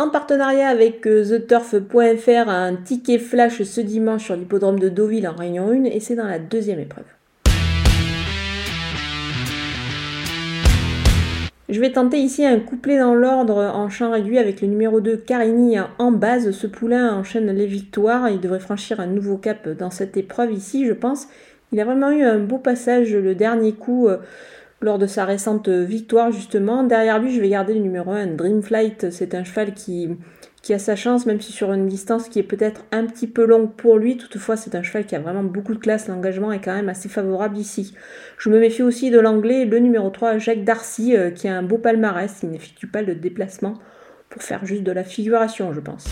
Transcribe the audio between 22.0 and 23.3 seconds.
eu un beau passage